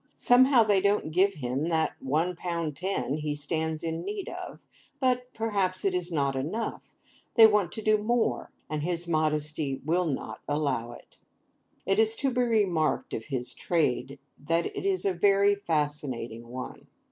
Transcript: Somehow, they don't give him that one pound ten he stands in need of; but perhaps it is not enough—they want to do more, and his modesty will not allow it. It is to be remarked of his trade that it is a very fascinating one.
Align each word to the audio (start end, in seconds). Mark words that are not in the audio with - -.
Somehow, 0.15 0.63
they 0.63 0.81
don't 0.81 1.11
give 1.11 1.35
him 1.35 1.65
that 1.69 1.93
one 2.01 2.35
pound 2.35 2.75
ten 2.75 3.17
he 3.17 3.35
stands 3.35 3.83
in 3.83 4.01
need 4.03 4.29
of; 4.29 4.65
but 4.99 5.31
perhaps 5.31 5.85
it 5.85 5.93
is 5.93 6.11
not 6.11 6.35
enough—they 6.35 7.45
want 7.45 7.71
to 7.73 7.83
do 7.83 7.99
more, 7.99 8.49
and 8.67 8.81
his 8.81 9.07
modesty 9.07 9.79
will 9.85 10.07
not 10.07 10.41
allow 10.47 10.91
it. 10.91 11.19
It 11.85 11.99
is 11.99 12.15
to 12.15 12.31
be 12.31 12.41
remarked 12.41 13.13
of 13.13 13.25
his 13.25 13.53
trade 13.53 14.17
that 14.43 14.75
it 14.75 14.87
is 14.87 15.05
a 15.05 15.13
very 15.13 15.53
fascinating 15.53 16.47
one. 16.47 16.87